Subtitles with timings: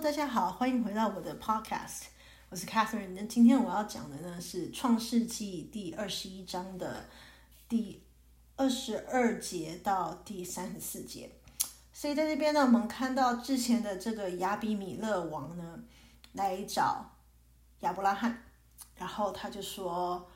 [0.00, 2.02] 大家好，欢迎回到我的 Podcast，
[2.50, 3.14] 我是 Catherine。
[3.16, 7.04] 那今天我要讲的呢是创世纪第二十一章的
[7.68, 8.00] 第
[8.54, 11.28] 二十二节到第三十四节。
[11.92, 15.80] 所以在这边呢，我们看到之前的这个亚比米勒王呢
[16.34, 17.10] 来找
[17.80, 18.44] 亚伯拉罕，
[18.94, 20.28] 然后他就说：“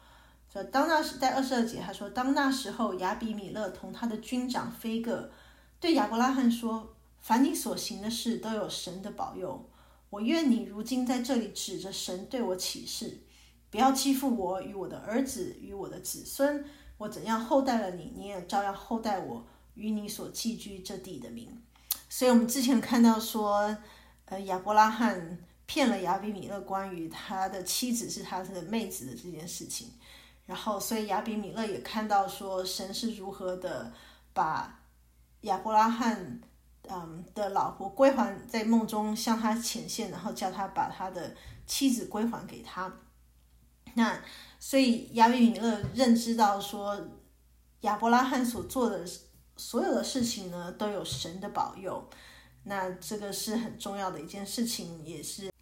[0.53, 5.31] 说当那时在二十二节，他说当那时候亚比米勒同他的军长菲戈
[5.79, 6.93] 对亚伯拉罕说。”
[7.23, 9.71] 凡你所行的事，都有神的保佑。
[10.11, 13.21] 我愿你如今在这里指着神对我起誓，
[13.71, 16.65] 不要欺负我与我的儿子与我的子孙。
[16.99, 21.49] 我怎样厚待了你，你也照样厚待我与你所寄居这地的民。
[22.09, 23.75] 所以，我们之前看到说，
[24.25, 29.93] 呃，亚伯拉罕骗了亚比米勒关于他的妻子是他的妹子的这件事情。
[30.45, 33.93] 然后，所以亚比米勒也看到说，神是如何的
[34.35, 34.83] 把
[35.43, 36.41] 亚伯拉罕。
[36.91, 42.93] 嗯，的老婆归还在梦中向他显现，然后叫他把他的妻子归还给他。
[43.95, 44.21] 那
[44.59, 47.01] 所以亚比米勒认知到说，
[47.83, 49.07] 亚伯拉罕所做的
[49.57, 52.05] 所有的事情呢，都有神的保佑。
[52.65, 55.53] 那这个是很重要的一件事情，也是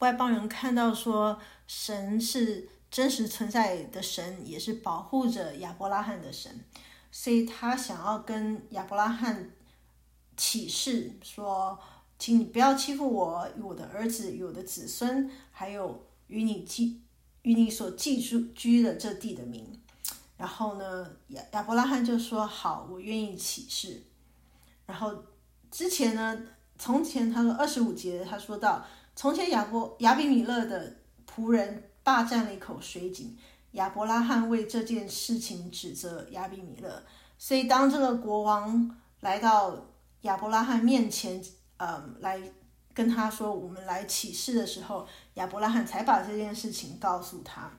[0.00, 6.64] 外邦人看到说神是真实存在的神，也是保护着亚伯拉罕的神。
[7.10, 9.50] 所以他想要跟亚伯拉罕。
[10.40, 11.78] 启示说，
[12.18, 16.98] 请你不要欺负我与我的儿子与我的子孙，还有与你寄
[17.42, 19.78] 与你所寄住居的这地的民。
[20.38, 24.02] 然后呢，亚亚伯拉罕就说：“好，我愿意起誓。”
[24.86, 25.14] 然后
[25.70, 26.40] 之前呢，
[26.78, 28.82] 从前他说二十五节，他说到
[29.14, 30.96] 从前亚伯亚比米勒的
[31.30, 33.36] 仆人霸占了一口水井，
[33.72, 37.02] 亚伯拉罕为这件事情指责亚比米勒。
[37.36, 39.84] 所以当这个国王来到。
[40.22, 41.42] 亚伯拉罕面前，
[41.78, 42.40] 嗯，来
[42.92, 47.70] 跟他说，我们来起誓的时候，亚伯拉罕才把这件事情告诉他。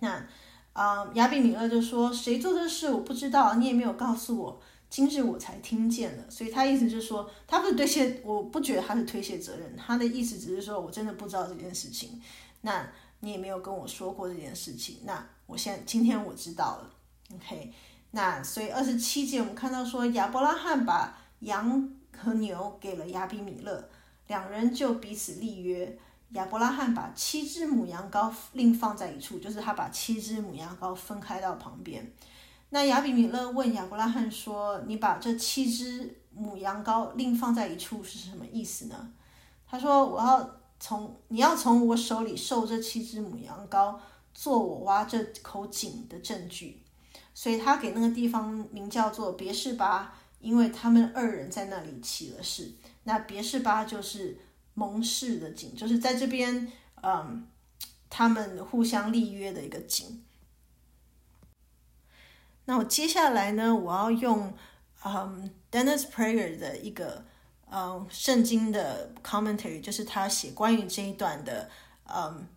[0.00, 0.24] 那，
[0.72, 12.22] 啊，亚比米勒就说：“谁做的事我不知道，你也没有告诉我，今日我才听见了。”所以他意思就是说，他不是推卸，我不觉得他是推卸责任，他的意思只是说我真的不知道这件事情。
[12.62, 12.88] 那
[13.20, 16.90] 你也没有跟我说过这件事情，那我现在今天我知道了。
[17.34, 17.72] OK，
[18.12, 21.18] 那所以二十七节我们看到说，亚伯拉罕把。
[21.42, 23.88] 羊和牛给了亚比米勒，
[24.26, 25.98] 两人就彼此立约。
[26.30, 32.10] 亚伯拉罕把七只母羊羔另放在一处，就是他把七只母羊羔分开到旁边。
[32.70, 39.12] 那亚比米勒问亚伯拉罕说：“你把这七只母羊羔另放在一处是什么意思呢？”
[39.68, 40.50] 他说：“我要
[40.80, 43.94] 从你要从我手里受这七只母羊羔，
[44.32, 46.82] 做我挖这口井的证据。”
[47.34, 50.14] 所以他给那个地方名叫做别是巴。
[50.42, 52.72] 因为他们二人在那里起了誓，
[53.04, 54.36] 那别是巴就是
[54.74, 56.70] 盟誓的景，就是在这边，
[57.00, 57.46] 嗯，
[58.10, 60.24] 他们互相立约的一个景。
[62.64, 64.52] 那我接下来呢，我要用
[65.04, 67.24] 嗯，Dennis Prager 的一个
[67.70, 71.70] 嗯圣经的 commentary，就是他写关于这一段的
[72.12, 72.48] 嗯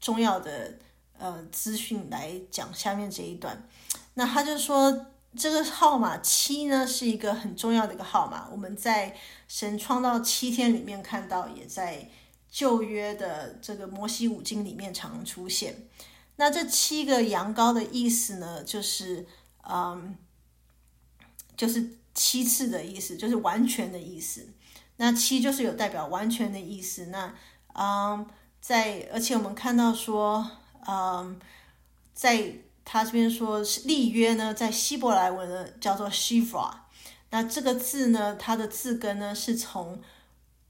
[0.00, 0.76] 重要的
[1.16, 3.62] 呃资讯来讲下面这一段。
[4.14, 5.06] 那他就说。
[5.36, 8.48] 这个号码七呢，是一个很重要的一个号码。
[8.50, 9.14] 我们在
[9.46, 12.08] 神创造七天里面看到，也在
[12.50, 15.86] 旧约的这个摩西五经里面常出现。
[16.36, 19.26] 那这七个羊羔的意思呢，就是
[19.68, 20.16] 嗯，
[21.56, 24.48] 就是七次的意思，就是完全的意思。
[24.96, 27.06] 那七就是有代表完全的意思。
[27.06, 27.34] 那
[27.74, 28.26] 嗯，
[28.60, 30.50] 在而且我们看到说，
[30.86, 31.38] 嗯，
[32.14, 32.54] 在。
[32.90, 36.70] 他这边说是立约呢，在希伯来文呢叫做 Shiva，
[37.28, 40.00] 那这个字呢，它的字根呢是从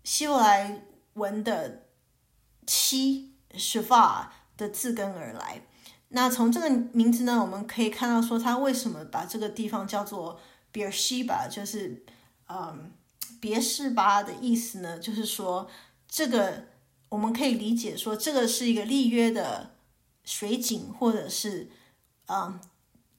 [0.02, 1.84] 希伯来文的
[2.66, 4.26] 七 shiva
[4.56, 5.62] 的字根而来。
[6.08, 10.40] 那从这个名字呢，我们可以看到说，他为什么把这个地方叫做
[10.72, 12.04] 别西巴就是
[12.48, 12.90] 嗯
[13.40, 14.98] 别是巴的意思呢？
[14.98, 15.70] 就是说
[16.08, 16.64] 这个
[17.10, 19.76] 我们可以理解说，这个是一个立约的
[20.24, 21.70] 水井，或者是。
[22.28, 22.60] 嗯，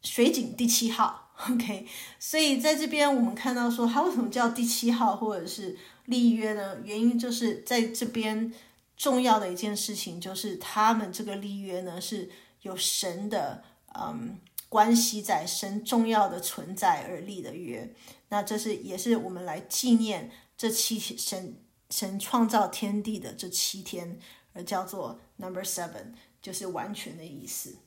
[0.01, 1.88] 水井第七号， OK，
[2.19, 6.77] 所以在这边我们看到说，它为什么叫第七号或者是立约呢？
[6.83, 8.53] 原因就是在这边
[8.95, 12.29] 重要的一件事情，就是他们这个立约呢是
[12.61, 13.63] 有神的
[13.95, 17.94] 嗯关系在，神重要的存在而立的约。
[18.29, 21.56] 那这是也是我们来纪念这七神
[21.89, 24.19] 神创造天地的这七天，
[24.53, 27.77] 而叫做 Number Seven，就是完全的意思。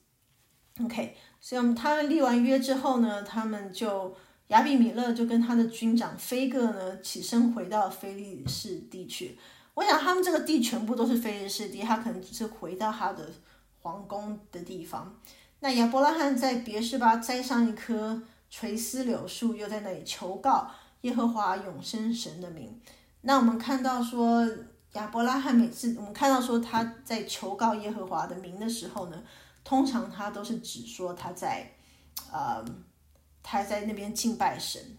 [0.80, 4.16] OK，所以他们立完约之后呢，他们就
[4.48, 9.38] 亚比米勒就跟他的军长菲戈呢起身回到菲利士地区。
[9.74, 13.30] 我想他们这个地全部都是非利士地，他可能只是回到他的
[13.80, 15.14] 皇宫的地方。
[15.60, 20.70] 那亚伯拉罕在别是巴栽上一棵垂丝柳树，又在那里求告
[21.02, 22.80] 耶和华永生神的名。
[23.22, 24.46] 那我们看到说
[24.94, 29.22] 亚伯拉罕每次我们看到说他在求告耶和华的名的时候呢，
[29.64, 31.72] 通常他都是指说他在，
[32.32, 32.64] 呃，
[33.42, 34.98] 他在那边敬拜神。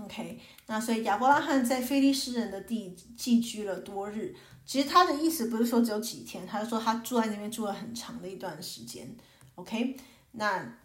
[0.00, 4.36] OK，那所以亚伯拉罕在非利士人的地寄居了多日。
[4.66, 9.16] 其实他的意思不是说只有几天，他是说他住在那边住了很长的一段时间。
[9.54, 9.96] OK，
[10.32, 10.76] 那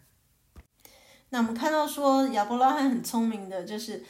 [1.30, 4.06] 那我们看到说亚伯拉罕很聪明的，就是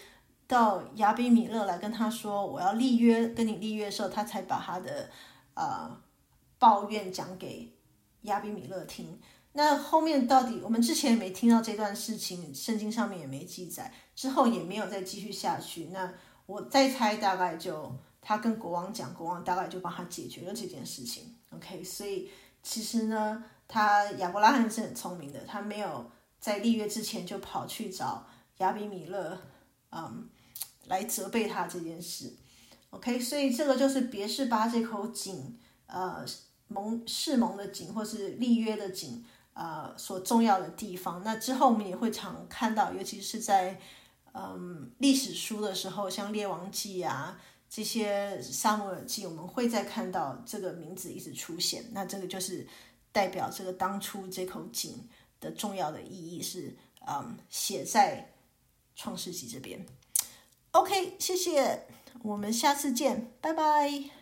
[0.46, 5.10] 到亚比米勒来跟他说我要立约，跟你立约的时候，他才把他的
[5.54, 5.90] 呃
[6.60, 7.74] 抱怨讲给
[8.24, 9.20] 亚比米勒听。
[9.54, 15.86] 那后面到底我们之前没听到这段事情，圣经上面也没记载，之后也没有再继续下去。
[15.86, 16.14] 那
[16.46, 21.36] 我再猜，大概就他跟国王讲，国王大概就帮他解决了这件事情。
[21.50, 22.30] OK，所以
[22.64, 23.44] 其实呢。
[23.74, 28.28] 他亚伯拉罕是很聪明的，他没有在立约之前就跑去找
[28.58, 29.40] 亚比米勒，
[29.94, 30.28] 嗯，
[30.88, 32.36] 来责备他这件事。
[32.90, 36.26] OK，所以这个就是别是巴这口井，呃，
[36.72, 39.24] 盟誓盟的井，或是立约的井，
[39.54, 41.22] 呃，所重要的地方。
[41.24, 43.80] 那之后我们也会常看到，尤其是在
[44.34, 47.40] 嗯历史书的时候，像列王记啊
[47.70, 51.86] 这些撒母耳记，我们会再看到这个名字一直出现。
[51.92, 52.68] 那这个就是。
[53.14, 54.98] 代表这个当初这口井
[55.42, 56.74] 的重要的意义是，
[57.06, 58.32] 嗯，写在
[58.96, 59.86] 创世纪这边。
[60.72, 61.88] OK，谢谢，
[62.24, 64.21] 我们下次见，拜拜。